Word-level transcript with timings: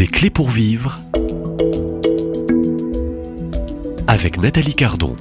Des 0.00 0.06
clés 0.06 0.30
pour 0.30 0.48
vivre 0.48 0.98
avec 4.06 4.38
Nathalie 4.38 4.74
Cardon. 4.74 5.14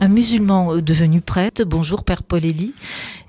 Un 0.00 0.08
musulman 0.08 0.78
devenu 0.78 1.20
prêtre. 1.20 1.62
Bonjour 1.62 2.02
Père 2.02 2.24
Paul 2.24 2.44
Elie. 2.44 2.74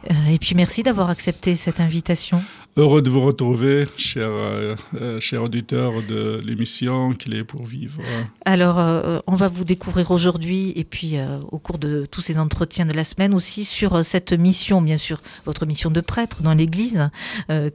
Euh, 0.10 0.14
et 0.32 0.40
puis 0.40 0.56
merci 0.56 0.82
d'avoir 0.82 1.12
accepté 1.12 1.56
cette 1.56 1.80
invitation. 1.80 2.42
Heureux 2.78 3.02
de 3.02 3.10
vous 3.10 3.22
retrouver, 3.22 3.86
cher, 3.96 4.28
euh, 4.30 4.76
euh, 5.00 5.22
cher 5.22 5.42
auditeur 5.42 5.94
de 6.10 6.42
l'émission 6.46 7.14
Clé 7.14 7.46
pour 7.46 7.64
vivre. 7.64 8.02
Alors, 8.44 8.80
euh, 8.80 9.20
on 9.28 9.36
va 9.36 9.48
vous 9.48 9.64
découvrir 9.64 10.12
aujourd'hui 10.12 10.74
et 10.76 10.84
puis 10.84 11.12
euh, 11.16 11.40
au 11.54 11.58
cours 11.58 11.78
de 11.78 12.06
tous 12.06 12.20
ces 12.20 12.38
entretiens 12.38 12.86
de 12.86 12.92
la 12.92 13.06
semaine 13.06 13.34
aussi 13.34 13.64
sur 13.64 14.04
cette 14.04 14.34
mission, 14.34 14.82
bien 14.82 14.98
sûr, 14.98 15.22
votre 15.46 15.66
mission 15.66 15.90
de 15.90 16.02
prêtre 16.02 16.42
dans 16.42 16.54
l'Église 16.54 17.10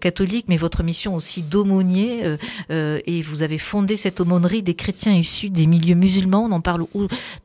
catholique, 0.00 0.46
mais 0.48 0.58
votre 0.58 0.82
mission 0.82 1.14
aussi 1.14 1.42
d'aumônier. 1.42 2.36
et 2.70 3.22
vous 3.22 3.42
avez 3.42 3.58
fondé 3.58 3.96
cette 3.96 4.20
aumônerie 4.20 4.62
des 4.62 4.74
chrétiens 4.74 5.14
issus 5.14 5.48
des 5.48 5.66
milieux 5.66 5.94
musulmans. 5.94 6.44
On 6.44 6.52
en 6.52 6.60
parle 6.60 6.84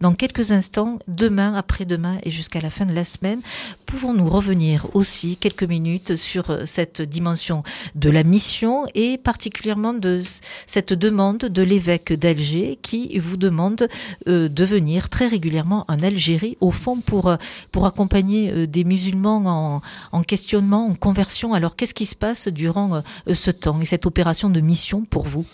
dans 0.01 0.13
quelques 0.13 0.51
instants, 0.51 0.99
demain, 1.07 1.53
après-demain 1.53 2.17
et 2.23 2.31
jusqu'à 2.31 2.59
la 2.59 2.69
fin 2.69 2.85
de 2.85 2.93
la 2.93 3.05
semaine. 3.05 3.39
Pouvons-nous 3.85 4.27
revenir 4.27 4.87
aussi 4.93 5.37
quelques 5.37 5.63
minutes 5.63 6.15
sur 6.15 6.59
cette 6.65 7.01
dimension 7.01 7.44
de 7.95 8.09
la 8.09 8.23
mission 8.23 8.85
et 8.93 9.17
particulièrement 9.17 9.93
de 9.93 10.21
cette 10.67 10.93
demande 10.93 11.37
de 11.37 11.61
l'évêque 11.61 12.13
d'Alger 12.13 12.77
qui 12.81 13.17
vous 13.19 13.37
demande 13.37 13.87
euh, 14.27 14.49
de 14.49 14.65
venir 14.65 15.09
très 15.09 15.27
régulièrement 15.27 15.85
en 15.87 16.01
Algérie, 16.01 16.57
au 16.61 16.71
fond 16.71 16.97
pour, 16.97 17.27
euh, 17.27 17.37
pour 17.71 17.85
accompagner 17.85 18.51
euh, 18.51 18.67
des 18.67 18.83
musulmans 18.83 19.43
en, 19.45 19.81
en 20.11 20.23
questionnement, 20.23 20.87
en 20.87 20.95
conversion. 20.95 21.53
Alors 21.53 21.75
qu'est-ce 21.75 21.93
qui 21.93 22.05
se 22.05 22.15
passe 22.15 22.47
durant 22.47 23.03
ce 23.31 23.51
temps 23.51 23.79
et 23.81 23.85
cette 23.85 24.05
opération 24.05 24.49
de 24.49 24.59
mission 24.59 25.05
pour 25.05 25.27
vous? 25.27 25.45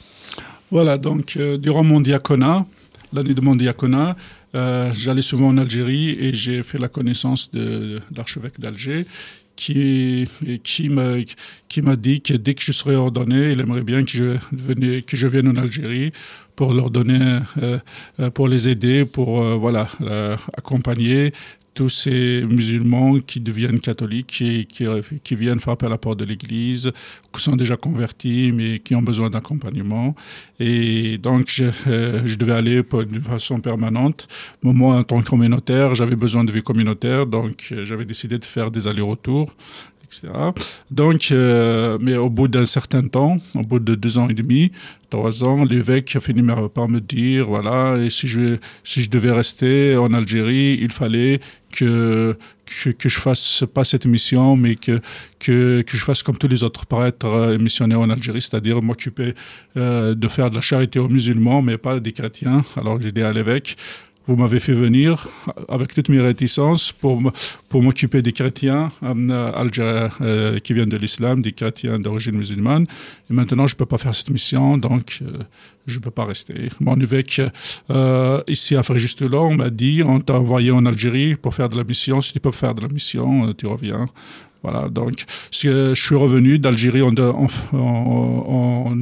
Voilà, 0.69 0.97
donc 0.97 1.37
durant 1.37 1.83
mon 1.83 1.99
diaconat, 1.99 2.65
l'année 3.13 3.33
de 3.33 3.41
mon 3.41 3.55
diaconat, 3.55 4.15
j'allais 4.53 5.21
souvent 5.21 5.49
en 5.49 5.57
Algérie 5.57 6.09
et 6.11 6.33
j'ai 6.33 6.63
fait 6.63 6.77
la 6.77 6.87
connaissance 6.87 7.51
de 7.51 7.99
l'archevêque 8.15 8.59
d'Alger 8.59 9.05
qui, 9.61 10.27
qui 10.63 10.89
m'a 10.89 11.17
qui 11.69 11.81
dit 11.97 12.21
que 12.21 12.33
dès 12.33 12.55
que 12.55 12.63
je 12.63 12.71
serais 12.71 12.95
ordonné, 12.95 13.51
il 13.51 13.59
aimerait 13.61 13.83
bien 13.83 14.03
que 14.03 14.09
je, 14.09 15.01
que 15.01 15.15
je 15.15 15.27
vienne 15.27 15.49
en 15.49 15.55
Algérie 15.55 16.11
pour 16.55 16.73
leur 16.73 16.89
donner, 16.89 17.39
euh, 17.61 17.77
euh, 18.19 18.31
pour 18.31 18.47
les 18.47 18.69
aider, 18.69 19.05
pour 19.05 19.39
euh, 19.39 19.55
voilà, 19.55 19.87
accompagner 20.57 21.31
tous 21.73 21.89
ces 21.89 22.43
musulmans 22.49 23.19
qui 23.19 23.39
deviennent 23.39 23.79
catholiques 23.79 24.27
qui, 24.27 24.67
qui 25.23 25.35
viennent 25.35 25.59
frapper 25.59 25.85
à 25.85 25.89
la 25.89 25.97
porte 25.97 26.19
de 26.19 26.25
l'Église, 26.25 26.91
qui 27.31 27.41
sont 27.41 27.55
déjà 27.55 27.77
convertis 27.77 28.51
mais 28.53 28.79
qui 28.79 28.95
ont 28.95 29.01
besoin 29.01 29.29
d'accompagnement. 29.29 30.15
Et 30.59 31.17
donc, 31.17 31.45
je, 31.47 31.65
euh, 31.87 32.19
devais 32.37 32.53
aller 32.53 32.83
de 32.83 33.19
façon 33.19 33.59
permanente. 33.59 34.27
Moi, 34.63 34.95
en 34.97 35.03
tant 35.03 35.21
que 35.21 35.29
communautaire, 35.29 35.95
j'avais 35.95 36.15
besoin 36.15 36.43
de 36.43 36.51
vie 36.51 36.61
communautaire, 36.61 37.25
donc 37.25 37.69
euh, 37.71 37.85
j'avais 37.85 38.05
décidé 38.05 38.37
de 38.37 38.45
faire 38.45 38.71
des 38.71 38.87
allers-retours. 38.87 39.51
Donc, 40.89 41.29
euh, 41.31 41.97
mais 42.01 42.17
au 42.17 42.29
bout 42.29 42.47
d'un 42.47 42.65
certain 42.65 43.03
temps, 43.07 43.37
au 43.55 43.61
bout 43.61 43.79
de 43.79 43.95
deux 43.95 44.17
ans 44.17 44.27
et 44.29 44.33
demi, 44.33 44.71
trois 45.09 45.43
ans, 45.43 45.63
l'évêque 45.63 46.15
a 46.15 46.19
fini 46.19 46.41
par 46.73 46.89
me 46.89 46.99
dire, 46.99 47.45
voilà, 47.47 47.97
si 48.09 48.27
je, 48.27 48.57
devais 49.09 49.31
rester 49.31 49.95
en 49.97 50.13
Algérie, 50.13 50.77
il 50.81 50.91
fallait 50.91 51.39
que, 51.71 52.35
je 52.65 53.09
fasse 53.09 53.63
pas 53.73 53.83
cette 53.83 54.05
mission, 54.05 54.55
mais 54.55 54.75
que, 54.75 54.99
je 55.47 55.97
fasse 55.97 56.23
comme 56.23 56.37
tous 56.37 56.47
les 56.47 56.63
autres 56.63 56.85
prêtres 56.85 57.53
et 57.53 57.57
missionnaires 57.57 58.01
en 58.01 58.09
Algérie, 58.09 58.41
c'est-à-dire 58.41 58.81
m'occuper 58.81 59.33
euh, 59.77 60.13
de 60.13 60.27
faire 60.27 60.49
de 60.49 60.55
la 60.55 60.61
charité 60.61 60.99
aux 60.99 61.09
musulmans, 61.09 61.61
mais 61.61 61.77
pas 61.77 61.99
des 61.99 62.11
chrétiens. 62.11 62.63
Alors 62.75 62.99
j'ai 62.99 63.11
dit 63.11 63.21
à 63.21 63.31
l'évêque, 63.31 63.77
vous 64.31 64.37
m'avez 64.37 64.61
fait 64.61 64.71
venir 64.71 65.27
avec 65.67 65.93
toutes 65.93 66.07
mes 66.07 66.21
réticences 66.21 66.93
pour, 66.93 67.21
pour 67.67 67.83
m'occuper 67.83 68.21
des 68.21 68.31
chrétiens 68.31 68.89
euh, 69.03 69.51
algériens 69.53 70.09
euh, 70.21 70.57
qui 70.59 70.71
viennent 70.71 70.87
de 70.87 70.95
l'islam, 70.95 71.41
des 71.41 71.51
chrétiens 71.51 71.99
d'origine 71.99 72.37
musulmane. 72.37 72.85
Et 73.29 73.33
maintenant, 73.33 73.67
je 73.67 73.75
ne 73.75 73.77
peux 73.79 73.85
pas 73.85 73.97
faire 73.97 74.15
cette 74.15 74.29
mission, 74.29 74.77
donc 74.77 75.19
euh, 75.21 75.37
je 75.85 75.97
ne 75.97 76.03
peux 76.03 76.11
pas 76.11 76.23
rester. 76.23 76.69
Mon 76.79 76.95
évêque, 76.95 77.41
euh, 77.89 78.41
ici 78.47 78.77
à 78.77 78.83
Fréjus-Toulon, 78.83 79.47
on 79.51 79.55
m'a 79.55 79.69
dit, 79.69 80.01
on 80.01 80.21
t'a 80.21 80.39
envoyé 80.39 80.71
en 80.71 80.85
Algérie 80.85 81.35
pour 81.35 81.53
faire 81.53 81.67
de 81.67 81.75
la 81.75 81.83
mission. 81.83 82.21
Si 82.21 82.31
tu 82.31 82.39
peux 82.39 82.53
faire 82.53 82.73
de 82.73 82.81
la 82.83 82.87
mission, 82.87 83.53
tu 83.53 83.67
reviens. 83.67 84.05
Voilà, 84.63 84.89
donc 84.89 85.25
je 85.51 85.93
suis 85.95 86.15
revenu 86.15 86.59
d'Algérie 86.59 87.01
en, 87.01 87.13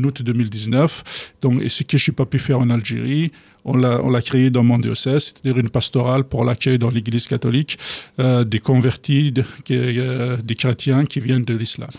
août 0.03 0.22
2019. 0.22 1.34
Donc, 1.42 1.62
et 1.62 1.70
ce 1.70 1.84
que 1.84 1.97
je 1.97 2.12
n'ai 2.12 2.16
pas 2.16 2.25
pu 2.25 2.40
faire 2.40 2.59
en 2.59 2.70
Algérie, 2.70 3.31
on 3.66 3.75
l'a 3.75 4.22
créé 4.22 4.50
dans 4.50 4.64
mon 4.64 4.78
diocèse, 4.80 5.34
c'est-à-dire 5.36 5.59
une 5.59 5.70
pastorale 5.70 6.24
pour 6.24 6.46
l'accueil 6.46 6.80
dans 6.80 6.90
l'Église 6.90 7.28
catholique 7.28 7.78
euh, 8.20 8.44
des 8.44 8.59
convertis, 8.59 9.31
de- 9.31 9.44
euh, 9.72 10.38
des 10.38 10.56
chrétiens 10.56 11.03
qui 11.06 11.20
viennent 11.20 11.44
de 11.44 11.53
l'islam. 11.56 11.90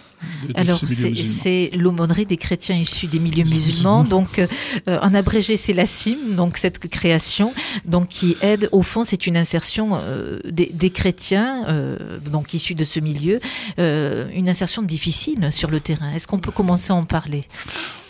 Alors, 0.55 0.79
c'est 0.79 1.71
l'aumônerie 1.77 2.27
des 2.27 2.39
chrétiens 2.39 2.77
issus 2.77 3.07
des 3.09 3.19
milieux 3.19 3.45
musulmans. 3.45 4.05
Donc, 4.05 4.39
euh, 4.39 4.47
en 5.03 5.15
abrégé, 5.15 5.57
c'est 5.57 5.75
la 5.75 5.87
CIM, 5.87 6.17
donc 6.35 6.57
cette 6.57 6.79
création, 6.89 7.53
donc 7.85 8.09
qui 8.09 8.37
aide, 8.41 8.69
au 8.73 8.83
fond, 8.83 9.05
c'est 9.05 9.27
une 9.27 9.37
insertion 9.37 10.01
des, 10.49 10.71
des 10.73 10.91
chrétiens, 10.91 11.65
donc 12.31 12.55
issus 12.55 12.75
de 12.75 12.85
ce 12.85 13.01
milieu, 13.01 13.39
une 13.79 14.49
insertion 14.49 14.83
difficile 14.83 15.51
sur 15.51 15.71
le 15.71 15.81
terrain. 15.81 16.13
Est-ce 16.13 16.27
qu'on 16.27 16.39
peut 16.39 16.51
commencer 16.51 16.93
à 16.93 16.97
en 16.97 17.05
parler? 17.05 17.43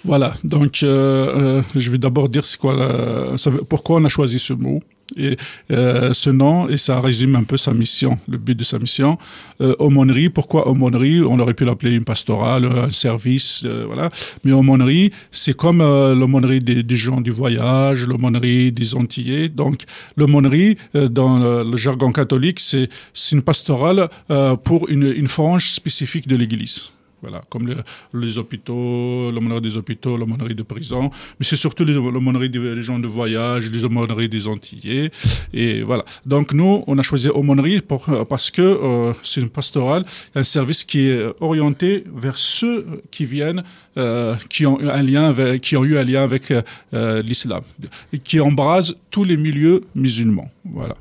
Voilà, 0.05 0.33
donc 0.45 0.83
euh, 0.83 1.59
euh, 1.59 1.63
je 1.77 1.91
vais 1.91 1.99
d'abord 1.99 2.29
dire 2.29 2.47
c'est 2.47 2.59
quoi 2.59 2.75
la- 2.75 3.37
ça 3.37 3.51
pourquoi 3.69 3.97
on 3.97 4.05
a 4.05 4.09
choisi 4.09 4.39
ce 4.39 4.55
mot 4.55 4.81
et 5.17 5.37
euh, 5.73 6.13
ce 6.13 6.31
nom 6.31 6.69
et 6.69 6.77
ça 6.77 7.01
résume 7.01 7.37
un 7.37 7.45
peu 7.45 7.57
sa 7.57 7.75
mission, 7.75 8.19
le 8.29 8.39
but 8.39 8.57
de 8.57 8.65
sa 8.65 8.79
mission. 8.79 9.19
Euh, 9.61 9.75
aumônerie, 9.79 10.29
pourquoi 10.29 10.69
aumônerie? 10.69 11.21
On 11.23 11.39
aurait 11.39 11.55
pu 11.55 11.65
l'appeler 11.65 11.95
une 11.95 12.05
pastorale, 12.05 12.65
un 12.65 12.91
service, 12.91 13.63
euh, 13.65 13.85
voilà. 13.87 14.11
Mais 14.45 14.53
aumônerie, 14.53 15.11
c'est 15.33 15.57
comme 15.57 15.81
euh, 15.81 16.15
l'aumônerie 16.15 16.61
des, 16.61 16.97
gens 16.97 17.21
du 17.21 17.31
voyage, 17.31 18.07
l'aumônerie 18.07 18.73
des 18.73 18.95
Antillais. 18.95 19.49
Donc 19.49 19.83
l'aumônerie, 20.17 20.77
dans 20.95 21.39
le, 21.39 21.77
jargon 21.77 22.13
catholique, 22.13 22.61
c'est 22.61 22.89
une 23.33 23.43
pastorale 23.43 24.09
pour 24.65 24.89
une, 24.89 25.13
une 25.13 25.29
frange 25.29 25.71
spécifique 25.71 26.29
de 26.29 26.37
l'Église. 26.37 26.91
Voilà, 27.23 27.43
comme 27.51 27.67
le- 27.67 27.77
les 28.15 28.39
hôpitaux, 28.39 29.31
l'aumônerie 29.31 29.61
des 29.61 29.77
hôpitaux, 29.77 30.17
l'aumônerie 30.17 30.55
de 30.55 30.63
prison, 30.63 31.11
mais 31.39 31.45
c'est 31.49 31.57
surtout 31.57 31.85
l'aumônerie 31.85 32.49
des 32.49 32.83
gens 32.83 32.99
de 32.99 33.07
voyage, 33.07 33.71
les 33.71 33.85
aumôneries 33.85 34.29
des 34.29 34.47
Antillais. 34.47 35.11
Et 35.53 35.83
voilà. 35.83 36.05
Donc 36.25 36.53
nous, 36.55 36.83
on 36.87 36.97
a 36.99 37.03
choisi 37.03 37.29
aumônerie 37.29 37.81
pour, 37.81 38.09
euh, 38.09 38.25
parce 38.25 38.51
que 38.51 38.63
euh, 38.63 39.13
c'est 39.23 39.41
une 39.43 39.51
pastorale, 39.51 40.05
un 40.35 40.45
service 40.45 40.85
qui 40.85 41.01
est 41.09 41.23
orienté 41.41 42.05
vers 42.15 42.39
ceux 42.39 42.87
qui 43.11 43.27
viennent, 43.27 43.63
euh, 43.99 44.35
qui 44.49 44.65
ont 44.65 44.81
eu 44.81 44.89
un 44.89 45.03
lien 45.03 45.25
avec, 45.25 45.61
qui 45.61 45.77
ont 45.77 45.85
eu 45.85 45.99
un 45.99 46.05
lien 46.05 46.23
avec 46.23 46.45
l'islam, 46.93 47.63
qui 48.25 48.41
embrase 48.41 48.97
tous 49.11 49.25
les 49.25 49.37
milieux 49.37 49.83
musulmans. 49.95 50.51
Voilà. 50.65 50.95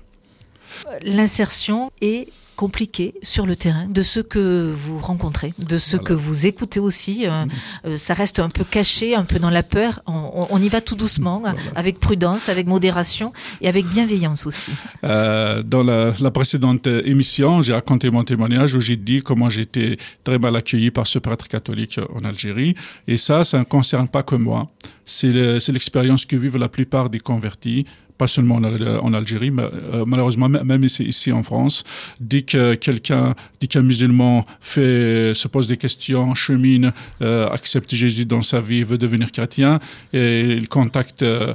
L'insertion 1.04 1.92
est 2.02 2.28
compliquée 2.64 3.14
sur 3.24 3.46
le 3.46 3.56
terrain 3.56 3.86
de 3.88 4.02
ceux 4.02 4.22
que 4.22 4.74
vous 4.84 5.00
rencontrez, 5.00 5.54
de 5.60 5.78
ceux 5.78 5.92
Voilà. 5.98 6.08
que 6.08 6.14
vous 6.14 6.46
écoutez 6.46 6.82
aussi. 6.82 7.26
euh, 7.26 7.46
euh, 7.86 7.98
ça 7.98 8.14
reste 8.14 8.40
un 8.40 8.50
peu 8.50 8.66
caché, 8.66 9.16
un 9.16 9.24
peu 9.24 9.40
dans 9.40 9.50
la 9.50 9.64
peur. 9.64 10.02
On, 10.08 10.60
y 10.62 10.68
va 10.68 10.82
tout 10.82 10.96
doucement, 11.04 11.40
Voilà. 11.40 11.56
avec 11.78 12.02
prudence, 12.02 12.50
avec 12.50 12.68
modération 12.68 13.32
et 13.62 13.70
avec 13.70 13.86
bienveillance 13.86 14.46
aussi. 14.46 14.74
Euh, 15.06 15.64
dans 15.64 15.84
la, 15.84 16.12
la 16.20 16.32
précédente 16.32 16.86
émission, 17.14 17.62
j'ai 17.62 17.72
raconté 17.74 18.10
mon 18.12 18.26
témoignage 18.26 18.76
où 18.76 18.82
j'ai 18.82 18.98
dit 18.98 19.22
comment 19.22 19.50
j'ai 19.50 19.62
été 19.62 19.96
très 20.26 20.38
mal 20.38 20.54
accueilli 20.58 20.92
par 20.92 21.08
ce 21.08 21.18
prêtre 21.20 21.48
catholique 21.48 21.98
en 22.14 22.26
Algérie. 22.26 22.76
Et 23.08 23.16
ça, 23.16 23.46
ça 23.46 23.58
ne 23.60 23.64
concerne 23.64 24.10
pas 24.10 24.24
que 24.24 24.36
moi. 24.36 24.70
C'est 25.06 25.32
le- 25.32 25.60
c'est 25.62 25.72
l'expérience 25.72 26.26
que 26.26 26.36
vivent 26.36 26.58
la 26.58 26.68
plupart 26.70 27.10
des 27.10 27.20
convertis 27.22 27.86
pas 28.20 28.28
seulement 28.28 28.56
en, 28.56 28.64
Al- 28.66 29.00
en 29.02 29.12
Algérie, 29.14 29.50
mais 29.50 29.64
euh, 29.64 30.04
malheureusement 30.06 30.50
même 30.50 30.84
ici, 30.84 31.32
en 31.32 31.42
France, 31.42 31.84
dès 32.20 32.44
que 32.52 32.76
quelqu'un, 32.76 33.34
dès 33.60 33.68
qu'un 33.68 33.82
musulman 33.82 34.46
fait, 34.62 35.34
se 35.34 35.48
pose 35.48 35.68
des 35.68 35.78
questions, 35.78 36.36
chemine, 36.36 36.92
euh, 37.22 37.50
accepte 37.50 37.96
Jésus 37.96 38.26
dans 38.26 38.44
sa 38.52 38.60
vie, 38.62 38.84
veut 38.84 38.98
devenir 38.98 39.32
chrétien, 39.32 39.80
et 40.14 40.42
il 40.42 40.68
contacte 40.68 41.24
euh, 41.24 41.54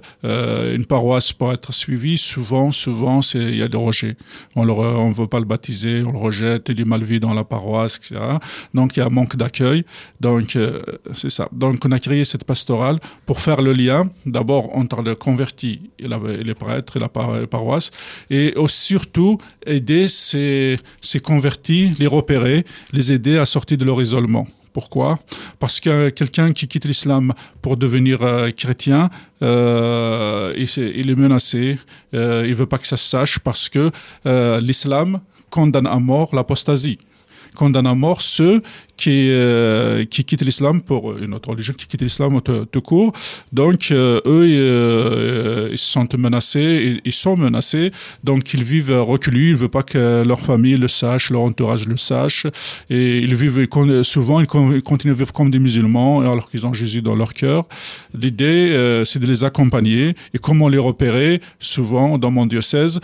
une 0.75 0.87
paroisse 0.87 1.33
pour 1.35 1.53
être 1.53 1.73
suivi, 1.73 2.17
souvent, 2.17 2.71
souvent, 2.73 3.21
il 3.35 3.57
y 3.57 3.63
a 3.63 3.69
des 3.69 3.83
rejets. 3.89 4.17
On 4.57 4.65
ne 4.65 5.15
veut 5.15 5.27
pas 5.27 5.41
le 5.41 5.45
baptiser, 5.45 6.03
on 6.09 6.13
le 6.13 6.19
rejette, 6.19 6.71
il 6.71 6.81
est 6.81 6.91
mal 6.95 7.05
vu 7.05 7.21
dans 7.21 7.35
la 7.35 7.45
paroisse, 7.45 7.99
etc. 7.99 8.17
Donc 8.73 8.97
il 8.97 9.01
y 9.01 9.03
a 9.03 9.07
un 9.07 9.11
manque 9.11 9.37
d'accueil. 9.37 9.85
Donc 10.21 10.57
c'est 11.13 11.31
ça. 11.31 11.47
Donc 11.53 11.85
on 11.85 11.93
a 11.93 11.99
créé 11.99 12.25
cette 12.25 12.45
pastorale 12.45 12.99
pour 13.27 13.41
faire 13.41 13.61
le 13.61 13.73
lien 13.73 14.09
d'abord 14.25 14.75
entre 14.77 15.03
le 15.03 15.15
converti 15.15 15.73
et 15.99 16.09
les 16.49 16.54
prêtres 16.55 16.97
et 16.97 17.01
la 17.01 17.09
paroisse, 17.09 17.91
et 18.31 18.55
surtout 18.67 19.39
aider 19.67 20.09
ces, 20.09 20.79
ces 21.01 21.21
convertis, 21.21 21.93
les 21.99 22.07
repérer, 22.07 22.65
les 22.93 23.13
aider 23.13 23.39
à 23.39 23.47
sortir 23.47 23.79
de 23.79 23.85
leur 23.85 24.01
isolement. 24.01 24.47
Pourquoi? 24.75 25.21
Parce 25.61 25.79
que 25.79 26.11
quelqu'un 26.11 26.53
qui 26.53 26.67
quitte 26.67 26.85
l'islam 26.85 27.33
pour 27.63 27.77
devenir 27.77 28.23
euh, 28.23 28.51
chrétien, 28.51 29.09
euh, 29.41 30.53
il, 30.57 31.11
est 31.11 31.15
menacé, 31.15 31.79
euh, 32.13 32.45
il 32.45 32.55
veut 32.57 32.67
pas 32.67 32.79
que 32.79 32.89
ça 32.89 32.97
se 32.97 33.09
sache 33.09 33.39
parce 33.39 33.69
que 33.69 33.93
euh, 34.27 34.61
l'islam 34.61 35.21
condamne 35.49 35.87
à 35.87 36.01
mort 36.01 36.35
l'apostasie 36.35 36.99
condamne 37.55 37.87
à 37.87 37.95
mort 37.95 38.23
ceux 38.23 38.63
qui, 38.97 39.31
euh, 39.31 40.05
qui 40.05 40.25
quittent 40.25 40.43
l'islam 40.43 40.81
pour 40.81 41.17
une 41.19 41.35
autre 41.35 41.51
religion, 41.51 41.75
qui 41.75 41.87
quittent 41.87 42.03
l'islam 42.03 42.41
tout, 42.41 42.81
court. 42.81 43.13
Donc, 43.53 43.89
euh, 43.91 44.21
eux, 44.27 44.47
euh, 44.47 45.69
ils 45.73 45.79
sentent 45.79 46.15
menacés, 46.15 47.01
ils, 47.05 47.13
sont 47.13 47.37
menacés, 47.37 47.91
donc 48.23 48.53
ils 48.55 48.63
vivent 48.63 48.93
reculés, 49.01 49.49
ils 49.49 49.53
ne 49.53 49.57
veulent 49.57 49.69
pas 49.69 49.83
que 49.83 50.23
leur 50.25 50.41
famille 50.41 50.77
le 50.77 50.89
sache, 50.89 51.31
leur 51.31 51.43
entourage 51.43 51.87
le 51.87 51.97
sache, 51.97 52.47
et 52.91 53.19
ils 53.19 53.35
vivent 53.35 53.67
souvent, 54.03 54.41
ils 54.41 54.47
continuent 54.47 55.13
à 55.13 55.17
vivre 55.17 55.33
comme 55.33 55.51
des 55.51 55.59
musulmans, 55.59 56.21
alors 56.21 56.51
qu'ils 56.51 56.67
ont 56.67 56.73
Jésus 56.73 57.03
dans 57.03 57.17
leur 57.17 57.35
cœur. 57.35 57.67
L'idée, 58.19 59.03
c'est 59.05 59.19
de 59.19 59.27
les 59.27 59.45
accompagner, 59.45 60.15
et 60.33 60.39
comment 60.39 60.69
les 60.69 60.79
repérer? 60.79 61.41
Souvent, 61.59 62.19
dans 62.19 62.31
mon 62.31 62.47
diocèse, 62.47 63.01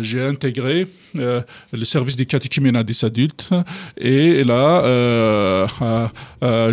j'ai 0.00 0.22
intégré 0.22 0.86
le 1.14 1.84
service 1.84 2.16
des 2.16 2.26
catéchumènes 2.26 2.82
des 2.82 3.04
adultes, 3.04 3.50
et 3.98 4.44
là, 4.44 4.84
euh, 4.84 5.66
euh, 5.82 6.08
euh, 6.42 6.72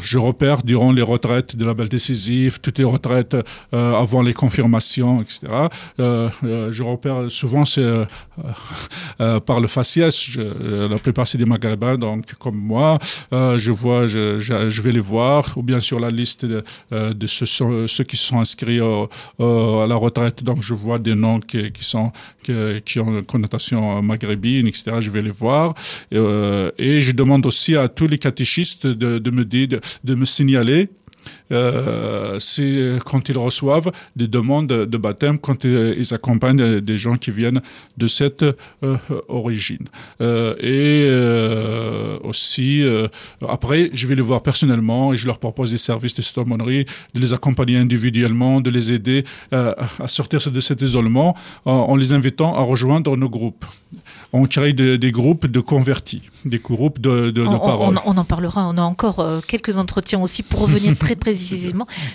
je, 0.00 0.18
repère 0.18 0.62
durant 0.62 0.92
les 0.92 1.02
retraites 1.02 1.56
de 1.56 1.64
la 1.64 1.74
belle 1.74 1.88
décisive, 1.88 2.60
toutes 2.60 2.78
les 2.78 2.84
retraites 2.84 3.36
avant 3.72 4.22
les 4.22 4.32
confirmations, 4.32 5.22
etc. 5.22 5.46
je 5.98 6.82
repère 6.82 7.30
souvent 7.30 7.64
par 9.46 9.60
le 9.60 9.66
faciès. 9.66 10.36
la 10.36 10.98
plupart 10.98 11.26
c'est 11.26 11.38
des 11.38 11.44
maghrébins, 11.44 11.96
donc 11.96 12.34
comme 12.34 12.56
moi, 12.56 12.98
je 13.32 13.70
vois, 13.70 14.06
je, 14.06 14.80
vais 14.80 14.92
les 14.92 15.00
voir, 15.00 15.52
ou 15.56 15.62
bien 15.62 15.80
sur 15.80 16.00
la 16.00 16.10
liste 16.10 16.44
de, 16.44 16.62
ceux, 17.26 17.86
ceux, 17.86 18.04
qui 18.04 18.16
sont 18.16 18.40
inscrits 18.40 18.80
à 18.80 19.86
la 19.86 19.96
retraite, 19.96 20.42
donc 20.42 20.62
je 20.62 20.74
vois 20.74 20.98
des 20.98 21.14
noms 21.14 21.40
qui, 21.40 21.70
sont 21.80 22.10
qui, 22.42 23.00
ont 23.00 23.18
une 23.18 23.24
connotation 23.24 24.02
maghrébine, 24.02 24.66
etc. 24.66 24.96
Je 25.00 25.10
vais 25.10 25.22
les 25.22 25.30
voir 25.30 25.74
je 26.16 27.12
demande 27.12 27.46
aussi 27.46 27.46
aussi 27.46 27.76
à 27.76 27.88
tous 27.88 28.06
les 28.06 28.18
catéchistes 28.18 28.86
de, 28.86 29.30
me, 29.30 29.44
dire, 29.44 29.80
de, 30.04 30.14
me 30.14 30.24
signaler 30.24 30.88
euh, 31.52 32.38
quand 33.04 33.28
ils 33.28 33.38
reçoivent 33.38 33.92
des 34.16 34.26
demandes 34.26 34.66
de 34.66 34.96
baptême, 34.96 35.38
quand 35.38 35.64
ils 35.64 36.14
accompagnent 36.14 36.80
des 36.80 36.98
gens 36.98 37.16
qui 37.16 37.30
viennent 37.30 37.60
de 37.96 38.06
cette 38.06 38.42
euh, 38.42 38.96
origine. 39.28 39.86
Euh, 40.20 40.54
et 40.60 42.26
aussi, 42.26 42.82
après, 43.48 43.90
je 43.92 44.06
vais 44.06 44.14
les 44.14 44.22
voir 44.22 44.42
personnellement 44.42 45.12
et 45.12 45.16
je 45.16 45.26
leur 45.26 45.38
propose 45.38 45.70
des 45.70 45.76
services 45.76 46.14
de 46.14 46.40
aumônerie, 46.40 46.84
de 47.14 47.20
les 47.20 47.32
accompagner 47.32 47.78
individuellement, 47.78 48.60
de 48.60 48.70
les 48.70 48.92
aider 48.92 49.24
à 49.52 50.08
sortir 50.08 50.40
de 50.50 50.60
cet 50.60 50.82
isolement 50.82 51.36
en 51.64 51.96
les 51.96 52.12
invitant 52.12 52.54
à 52.54 52.62
rejoindre 52.62 53.16
nos 53.16 53.28
groupes 53.28 53.64
on 54.32 54.44
crée 54.44 54.72
des 54.72 55.12
groupes 55.12 55.46
de 55.46 55.60
convertis, 55.60 56.20
des 56.44 56.58
groupes 56.58 57.00
de, 57.00 57.30
de, 57.30 57.42
on, 57.42 57.58
parole. 57.58 57.96
On, 58.04 58.16
en 58.16 58.24
parlera, 58.24 58.68
on 58.68 58.76
a 58.76 58.82
encore 58.82 59.24
quelques 59.46 59.78
entretiens 59.78 60.20
aussi 60.20 60.42
pour 60.42 60.60
revenir 60.60 60.96
très 60.98 61.14
précisément 61.16 61.35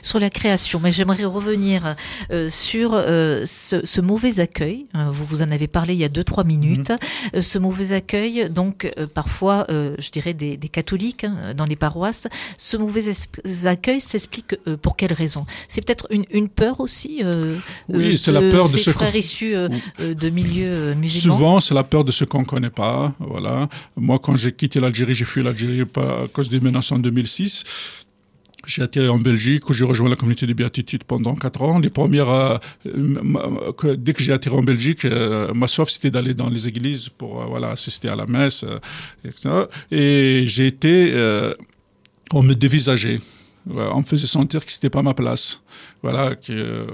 sur 0.02 0.20
la 0.20 0.30
création. 0.30 0.80
Mais 0.80 0.92
j'aimerais 0.92 1.24
revenir 1.24 1.96
euh, 2.32 2.50
sur 2.50 2.92
euh, 2.94 3.46
ce, 3.46 4.02
mauvais 4.02 4.40
accueil. 4.40 4.86
vous, 4.94 5.26
vous 5.26 5.42
en 5.42 5.52
avez 5.52 5.68
parlé 5.68 5.94
il 5.94 6.00
y 6.00 6.04
a 6.04 6.10
deux, 6.10 6.24
trois 6.24 6.44
minutes. 6.44 6.92
Mhm. 7.34 7.42
ce 7.42 7.60
mauvais 7.60 7.94
accueil, 7.94 8.50
donc 8.50 8.92
parfois, 9.14 9.66
je 9.70 10.10
dirais, 10.10 10.34
des, 10.34 10.58
catholiques 10.72 11.24
hein, 11.24 11.54
dans 11.56 11.66
les 11.66 11.76
paroisses. 11.76 12.28
Ce 12.58 12.78
mauvais 12.78 13.12
accueil 13.66 14.02
s'explique 14.02 14.56
pour 14.82 14.96
quelles 14.96 15.14
raisons 15.14 15.46
C'est 15.68 15.82
peut-être 15.82 16.08
une, 16.10 16.50
peur 16.50 16.80
aussi 16.80 17.22
Oui, 17.90 18.18
c'est 18.18 18.32
la 18.32 18.42
peur 18.42 18.70
de 18.70 18.78
ces 18.78 18.92
frères 18.92 19.16
issus 19.16 19.54
de 19.54 20.30
milieux 20.30 20.94
musulmans. 20.96 21.36
Souvent, 21.36 21.60
c'est 21.60 21.74
la 21.74 21.84
peur 21.84 22.04
de 22.04 22.12
ce 22.12 22.26
qu'on 22.26 22.42
ne 22.42 22.46
connaît 22.46 22.70
pas. 22.70 23.14
Voilà. 23.20 23.70
Moi, 23.96 24.20
quand 24.20 24.36
j'ai 24.36 24.52
quitté 24.52 24.80
l'Algérie, 24.80 25.14
j'ai 25.14 25.26
fui 25.26 25.44
l'Algérie 25.44 25.82
à 25.82 26.28
cause 26.32 26.50
des 26.50 26.60
menaces 26.60 26.92
en 26.92 27.00
2006. 27.00 28.08
J'ai 28.68 28.84
atterri 28.84 29.10
en 29.10 29.18
Belgique 29.18 29.70
où 29.70 29.74
j'ai 29.74 29.86
rejoint 29.86 30.10
la 30.10 30.16
communauté 30.16 30.46
de 30.46 30.54
béatitude 30.54 31.04
pendant 31.04 31.36
quatre 31.36 31.62
ans. 31.62 31.80
Les 31.80 31.90
premières, 31.90 32.30
euh, 32.30 32.58
dès 33.98 34.14
que 34.14 34.22
j'ai 34.22 34.34
atterri 34.34 34.56
en 34.56 34.64
Belgique, 34.64 35.06
euh, 35.06 35.54
ma 35.54 35.68
soif 35.68 35.90
c'était 35.90 36.12
d'aller 36.12 36.34
dans 36.34 36.50
les 36.50 36.68
églises 36.68 37.10
pour 37.10 37.42
euh, 37.42 37.46
voilà 37.46 37.72
assister 37.72 38.08
à 38.10 38.16
la 38.16 38.28
messe, 38.28 38.66
etc. 39.26 39.66
Et 39.90 40.44
j'ai 40.46 40.68
été, 40.68 41.14
on 42.34 42.44
me 42.44 42.54
dévisageait. 42.54 43.20
On 43.70 44.00
me 44.00 44.04
faisait 44.04 44.28
sentir 44.28 44.66
que 44.66 44.72
c'était 44.72 44.90
pas 44.90 45.02
ma 45.02 45.14
place 45.14 45.62
voilà, 46.04 46.36
que, 46.36 46.88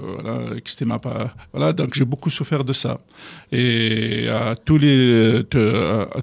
c'était 0.64 0.84
ma 0.84 0.98
part. 0.98 1.34
Voilà, 1.52 1.72
donc 1.72 1.94
j'ai 1.94 2.04
beaucoup 2.04 2.30
souffert 2.30 2.64
de 2.64 2.72
ça. 2.72 3.00
Et 3.50 4.28
à 4.28 4.54
tous 4.54 4.76
les, 4.76 5.42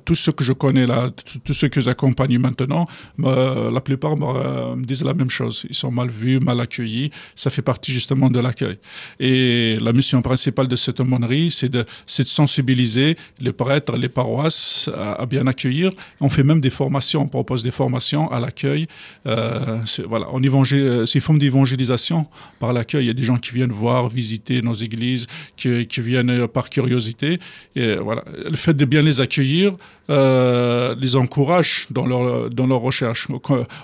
tous 0.05 0.15
ceux 0.15 0.31
que 0.31 0.43
je 0.43 0.53
connais 0.53 0.85
là, 0.85 1.09
tous 1.43 1.53
ceux 1.53 1.67
que 1.67 1.81
j'accompagne 1.81 2.37
maintenant, 2.37 2.87
la 3.17 3.81
plupart 3.81 4.15
me, 4.17 4.85
disent 4.85 5.03
la 5.03 5.13
même 5.13 5.29
chose. 5.29 5.65
Ils 5.69 5.75
sont 5.75 5.91
mal 5.91 6.09
vus, 6.09 6.39
mal 6.39 6.59
accueillis. 6.59 7.11
Ça 7.35 7.49
fait 7.49 7.63
partie 7.63 7.91
justement 7.91 8.29
de 8.29 8.39
l'accueil. 8.39 8.77
Et 9.19 9.77
la 9.81 9.93
mission 9.93 10.21
principale 10.21 10.67
de 10.67 10.75
cette 10.75 10.99
aumônerie, 10.99 11.51
c'est 11.51 11.69
de, 11.69 11.79
de 11.79 12.23
sensibiliser 12.25 13.17
les 13.39 13.53
prêtres, 13.53 13.97
les 13.97 14.09
paroisses 14.09 14.89
à, 14.95 15.25
bien 15.25 15.47
accueillir. 15.47 15.91
On 16.21 16.29
fait 16.29 16.43
même 16.43 16.61
des 16.61 16.69
formations, 16.69 17.23
on 17.23 17.27
propose 17.27 17.63
des 17.63 17.71
formations 17.71 18.31
à 18.31 18.39
l'accueil. 18.39 18.87
Euh, 19.25 19.79
voilà, 20.07 20.27
on 20.35 20.43
évangé, 20.43 21.05
c'est 21.05 21.15
une 21.15 21.21
forme 21.21 21.39
d'évangélisation 21.39 22.27
par 22.59 22.73
l'accueil. 22.73 23.05
Il 23.05 23.07
y 23.07 23.11
a 23.11 23.13
des 23.13 23.23
gens 23.23 23.37
qui 23.37 23.51
viennent 23.51 23.71
voir, 23.71 24.09
visiter 24.09 24.61
nos 24.61 24.73
églises, 24.73 25.27
qui, 25.55 25.87
viennent 25.97 26.29
euh, 26.29 26.47
par 26.47 26.69
curiosité. 26.69 27.39
Et 27.75 27.95
voilà, 27.95 28.23
le 28.49 28.57
fait 28.57 28.73
de 28.73 28.85
bien 28.85 29.01
les 29.01 29.21
accueillir 29.21 29.75
euh, 30.09 30.95
les 30.99 31.15
encourage 31.15 31.87
dans 31.89 32.05
leur, 32.05 32.49
dans 32.49 32.67
leur 32.67 32.79
recherche, 32.79 33.27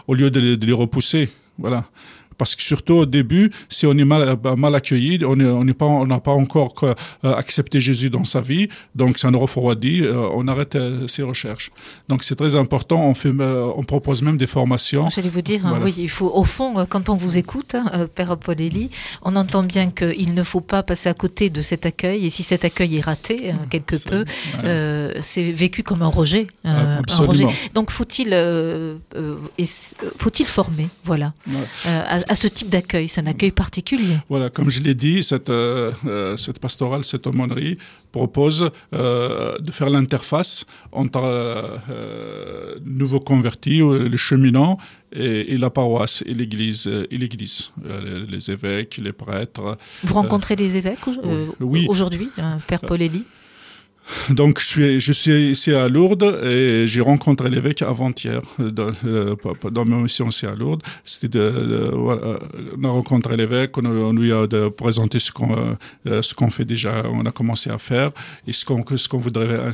au, 0.07 0.13
lieu 0.13 0.29
de 0.29 0.55
de 0.55 0.65
les 0.65 0.73
repousser. 0.73 1.29
Voilà. 1.57 1.85
Parce 2.41 2.55
que 2.55 2.63
surtout 2.63 2.95
au 2.95 3.05
début, 3.05 3.51
si 3.69 3.85
on 3.85 3.95
est 3.95 4.03
mal, 4.03 4.35
mal 4.57 4.73
accueilli, 4.73 5.23
on 5.23 5.35
n'a 5.35 5.73
pas, 5.75 6.19
pas 6.21 6.31
encore 6.31 6.73
euh, 6.83 6.95
accepté 7.23 7.79
Jésus 7.79 8.09
dans 8.09 8.25
sa 8.25 8.41
vie, 8.41 8.67
donc 8.95 9.19
ça 9.19 9.29
nous 9.29 9.37
refroidit, 9.37 10.01
euh, 10.01 10.17
on 10.33 10.47
arrête 10.47 10.73
euh, 10.73 11.05
ses 11.05 11.21
recherches. 11.21 11.69
Donc 12.09 12.23
c'est 12.23 12.35
très 12.35 12.55
important, 12.55 13.05
on, 13.05 13.13
fait, 13.13 13.29
on 13.29 13.83
propose 13.83 14.23
même 14.23 14.37
des 14.37 14.47
formations. 14.47 15.07
J'allais 15.09 15.29
vous 15.29 15.43
dire, 15.43 15.67
hein, 15.67 15.77
oui, 15.83 15.93
il 15.95 16.09
faut, 16.09 16.31
au 16.33 16.43
fond, 16.43 16.83
quand 16.89 17.09
on 17.09 17.13
vous 17.13 17.37
écoute, 17.37 17.75
hein, 17.75 18.07
Père 18.15 18.35
Paul-Élie, 18.37 18.89
on 19.21 19.35
entend 19.35 19.61
bien 19.61 19.91
qu'il 19.91 20.33
ne 20.33 20.41
faut 20.41 20.61
pas 20.61 20.81
passer 20.81 21.09
à 21.09 21.13
côté 21.13 21.51
de 21.51 21.61
cet 21.61 21.85
accueil, 21.85 22.25
et 22.25 22.31
si 22.31 22.41
cet 22.41 22.65
accueil 22.65 22.97
est 22.97 23.01
raté, 23.01 23.51
hein, 23.51 23.67
quelque 23.69 23.97
peu, 23.97 24.25
c'est 25.21 25.51
vécu 25.51 25.83
comme 25.83 26.01
un 26.01 26.07
rejet. 26.07 26.47
un 26.63 27.03
rejet. 27.19 27.45
Donc 27.75 27.91
faut-il 27.91 28.29
faut-il 30.17 30.47
former, 30.47 30.89
voilà, 31.03 31.33
à 31.85 32.30
ce 32.35 32.47
type 32.47 32.69
d'accueil 32.69 33.07
C'est 33.07 33.21
un 33.21 33.27
accueil 33.27 33.51
particulier. 33.51 34.17
Voilà, 34.29 34.49
comme 34.49 34.69
je 34.69 34.81
l'ai 34.81 34.93
dit, 34.93 35.23
cette, 35.23 35.49
euh, 35.49 35.91
euh, 36.05 36.37
cette 36.37 36.59
pastorale, 36.59 37.03
cette 37.03 37.27
aumônerie 37.27 37.77
propose 38.11 38.69
euh, 38.93 39.57
de 39.59 39.71
faire 39.71 39.89
l'interface 39.89 40.65
entre 40.91 41.21
nouveaux 42.85 43.19
convertis, 43.19 43.81
les 43.81 44.17
cheminants, 44.17 44.77
et, 45.13 45.57
la 45.57 45.69
paroisse 45.69 46.23
et 46.25 46.33
l'église, 46.33 46.87
et 47.09 47.17
l'église 47.17 47.71
les, 48.29 48.51
évêques, 48.51 48.97
les 48.97 49.13
prêtres. 49.13 49.77
Vous 50.03 50.13
rencontrez 50.13 50.55
les 50.55 50.77
évêques 50.77 50.99
oui. 51.59 51.85
aujourd'hui, 51.89 52.29
Père 52.67 52.81
Paul 52.81 53.01
Elie? 53.01 53.25
Donc, 54.29 54.59
je 54.59 54.65
suis, 54.65 54.99
je 54.99 55.11
suis 55.11 55.51
ici 55.51 55.73
à 55.73 55.87
Lourdes 55.87 56.39
et 56.43 56.85
j'ai 56.85 57.01
rencontré 57.01 57.49
l'évêque 57.49 57.81
avant-hier 57.81 58.41
dans, 58.59 58.91
euh, 59.05 59.35
dans, 59.71 59.85
ma 59.85 59.97
mission 59.97 60.27
ici 60.27 60.45
à 60.45 60.55
Lourdes. 60.55 60.83
C'était 61.05 61.29
de, 61.29 61.91
voilà, 61.93 62.39
on 62.77 62.83
a 62.83 62.89
rencontré 62.89 63.37
l'évêque, 63.37 63.77
on, 63.77 64.13
lui 64.13 64.31
a 64.31 64.47
de 64.47 64.69
ce 65.17 65.31
qu'on 65.31 65.55
euh, 66.07 66.21
ce 66.21 66.33
qu'on 66.33 66.49
fait 66.49 66.65
déjà, 66.65 67.03
on 67.11 67.25
a 67.25 67.31
commencé 67.31 67.69
à 67.69 67.77
faire 67.77 68.11
et 68.47 68.53
ce 68.53 68.65
qu'on 68.65 68.83
ce 68.95 69.07
qu'on 69.07 69.19
voudrait 69.19 69.71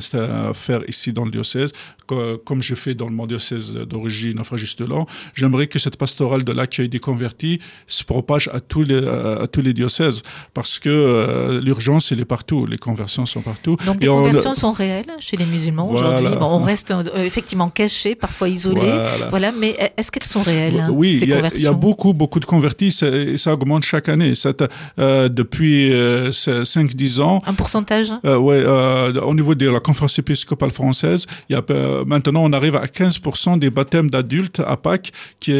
faire 0.54 0.80
ici 0.88 1.12
dans 1.12 1.24
le 1.24 1.30
diocèse, 1.30 1.72
comme 2.06 2.62
je 2.62 2.74
fais 2.74 2.94
dans 2.94 3.10
mon 3.10 3.26
diocèse 3.26 3.74
d'origine, 3.74 4.42
Frère 4.44 4.58
Justelon. 4.58 5.06
J'aimerais 5.34 5.66
que 5.66 5.78
cette 5.78 5.96
pastorale 5.96 6.44
de 6.44 6.52
l'accueil 6.52 6.88
des 6.88 7.00
convertis 7.00 7.60
se 7.86 8.04
propage 8.04 8.48
à 8.52 8.60
tous 8.60 8.82
les, 8.82 9.06
à, 9.06 9.46
tous 9.46 9.62
les 9.62 9.72
diocèses 9.72 10.22
parce 10.54 10.78
que 10.78 10.88
euh, 10.88 11.60
l'urgence, 11.60 12.12
elle 12.12 12.20
est 12.20 12.24
partout, 12.24 12.66
les 12.66 12.78
conversions 12.78 13.26
sont 13.26 13.42
partout. 13.42 13.76
Donc, 13.86 14.02
conversions 14.26 14.54
sont 14.54 14.72
réelles 14.72 15.06
chez 15.18 15.36
les 15.36 15.46
musulmans 15.46 15.86
Voilà. 15.86 16.08
aujourd'hui. 16.18 16.38
Bon, 16.38 16.46
on 16.46 16.62
reste 16.62 16.90
euh, 16.90 17.04
effectivement 17.24 17.68
caché, 17.68 18.14
parfois 18.14 18.48
isolé. 18.48 18.80
Voilà. 18.80 19.28
Voilà. 19.30 19.52
mais 19.52 19.76
est-ce 19.96 20.10
qu'elles 20.10 20.24
sont 20.24 20.42
réelles 20.42 20.80
hein, 20.80 20.88
Oui, 20.90 21.18
il 21.22 21.28
y, 21.28 21.32
a, 21.32 21.70
y 21.70 21.74
beaucoup, 21.74 22.12
beaucoup 22.12 22.40
de 22.40 22.44
convertis 22.44 22.94
et 23.02 23.36
ça 23.36 23.54
augmente 23.54 23.84
chaque 23.84 24.08
année. 24.08 24.34
Ça, 24.34 24.52
euh, 24.98 25.28
depuis 25.28 25.92
euh, 25.92 26.30
5-10 26.30 27.20
ans, 27.20 27.42
Un 27.46 27.54
pourcentage 27.54 28.10
ouais, 28.24 28.62
euh, 28.66 29.12
au 29.20 29.34
niveau 29.34 29.54
de 29.54 29.68
la 29.68 29.80
conférence 29.80 30.18
épiscopale 30.18 30.70
française, 30.70 31.26
y 31.50 31.54
a, 31.54 31.62
maintenant 32.06 32.42
on 32.44 32.52
arrive 32.52 32.76
à 32.76 32.86
15% 32.86 33.58
des 33.58 33.70
baptêmes 33.70 34.10
d'adultes 34.10 34.60
à 34.66 34.76
Pâques 34.76 35.12
qui, 35.40 35.52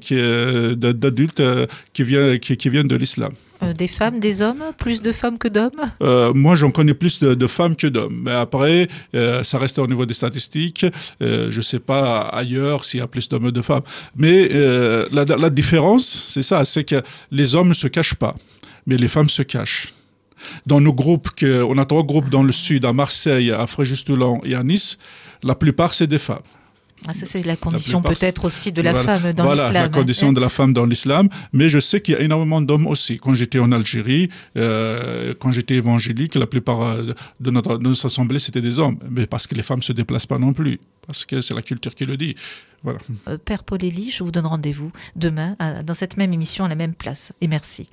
qui 0.00 0.16
d'adultes 0.76 1.42
qui, 1.92 2.04
qui, 2.40 2.56
qui 2.56 2.68
viennent 2.68 2.88
de 2.88 2.96
l'islam. 2.96 3.32
Euh, 3.62 3.72
Des 3.72 3.88
femmes, 3.88 4.20
des 4.20 4.42
hommes 4.42 4.62
Plus 4.78 5.02
de 5.02 5.12
femmes 5.12 5.38
que 5.38 5.48
d'hommes? 5.48 5.90
Euh, 6.02 6.32
moi, 6.34 6.56
j'en 6.56 6.70
connais 6.70 6.94
plus 6.94 7.20
de, 7.20 7.46
femmes 7.46 7.76
que 7.76 7.86
d'hommes. 7.86 8.22
Mais 8.24 8.32
après, 8.32 8.88
euh, 9.14 9.42
ça 9.42 9.58
reste 9.58 9.78
au 9.78 9.86
niveau 9.86 10.06
des 10.06 10.14
statistiques. 10.14 10.86
Je 11.20 11.54
ne 11.54 11.62
sais 11.62 11.78
pas 11.78 12.20
ailleurs 12.20 12.84
s'il 12.84 13.00
y 13.00 13.02
a 13.02 13.06
plus 13.06 13.28
d'hommes 13.28 13.46
ou 13.46 13.50
de 13.50 13.62
femmes. 13.62 13.82
Mais 14.16 14.48
la, 15.10 15.50
différence, 15.50 16.06
c'est 16.28 16.42
ça, 16.42 16.64
c'est 16.64 16.84
que 16.84 17.02
les 17.30 17.54
hommes 17.54 17.68
ne 17.68 17.74
se 17.74 17.88
cachent 17.88 18.14
pas, 18.14 18.34
mais 18.86 18.96
les 18.96 19.08
femmes 19.08 19.28
se 19.28 19.42
cachent. 19.42 19.94
Dans 20.66 20.80
nos 20.80 20.94
groupes, 20.94 21.30
que, 21.36 21.62
on 21.62 21.76
a 21.76 21.84
trois 21.84 22.02
groupes 22.02 22.30
dans 22.30 22.42
le 22.42 22.52
sud, 22.52 22.84
à 22.86 22.94
Marseille, 22.94 23.50
à 23.50 23.66
Fréjus-Toulon 23.66 24.40
et 24.44 24.54
à 24.54 24.62
Nice, 24.62 24.98
la 25.42 25.54
plupart, 25.54 25.92
c'est 25.92 26.06
des 26.06 26.18
femmes. 26.18 26.38
Ah, 27.06 27.12
Ça, 27.12 27.26
c'est 27.26 27.44
la 27.46 27.56
condition 27.56 28.02
peut-être 28.02 28.44
aussi 28.44 28.72
de 28.72 28.82
la 28.82 28.92
voilà, 28.92 29.18
femme 29.18 29.32
dans 29.32 29.44
voilà, 29.44 29.66
l'islam. 29.66 29.82
la 29.84 29.88
condition 29.88 30.28
hein. 30.28 30.32
de 30.32 30.40
la 30.40 30.48
femme 30.48 30.72
dans 30.72 30.86
l'islam. 30.86 31.28
Mais 31.52 31.68
je 31.68 31.78
sais 31.78 32.00
qu'il 32.00 32.14
y 32.14 32.16
a 32.16 32.20
énormément 32.20 32.60
d'hommes 32.60 32.86
aussi. 32.86 33.18
Quand 33.18 33.34
j'étais 33.34 33.58
en 33.58 33.72
Algérie, 33.72 34.28
euh, 34.56 35.34
quand 35.38 35.52
j'étais 35.52 35.74
évangélique, 35.76 36.34
la 36.34 36.46
plupart 36.46 36.82
euh, 36.82 37.12
de 37.40 37.50
notre, 37.50 37.78
de 37.78 37.84
notre 37.84 38.06
assemblée, 38.06 38.38
c'était 38.38 38.60
des 38.60 38.78
hommes. 38.78 38.98
Mais 39.10 39.26
parce 39.26 39.46
que 39.46 39.54
les 39.54 39.62
femmes 39.62 39.78
ne 39.78 39.84
se 39.84 39.92
déplacent 39.92 40.26
pas 40.26 40.38
non 40.38 40.52
plus. 40.52 40.78
Parce 41.06 41.24
que 41.24 41.40
c'est 41.40 41.54
la 41.54 41.62
culture 41.62 41.94
qui 41.94 42.06
le 42.06 42.16
dit. 42.16 42.34
Voilà. 42.82 42.98
Euh, 43.28 43.38
Père 43.38 43.64
Paul 43.64 43.82
Élie, 43.84 44.10
je 44.10 44.22
vous 44.22 44.30
donne 44.30 44.46
rendez-vous 44.46 44.92
demain 45.16 45.56
dans 45.84 45.94
cette 45.94 46.16
même 46.16 46.32
émission 46.32 46.64
à 46.64 46.68
la 46.68 46.74
même 46.74 46.94
place. 46.94 47.32
Et 47.40 47.48
merci. 47.48 47.88